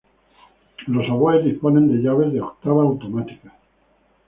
[0.87, 3.53] Los oboes disponen de llaves de octava automáticas.